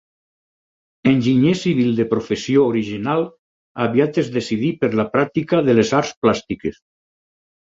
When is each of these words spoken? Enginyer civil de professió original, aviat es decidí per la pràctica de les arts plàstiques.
Enginyer 1.11 1.51
civil 1.63 1.91
de 1.99 2.05
professió 2.13 2.65
original, 2.71 3.23
aviat 3.85 4.17
es 4.23 4.33
decidí 4.39 4.73
per 4.81 4.91
la 5.01 5.07
pràctica 5.17 5.61
de 5.69 5.77
les 5.81 5.93
arts 6.03 6.15
plàstiques. 6.25 6.83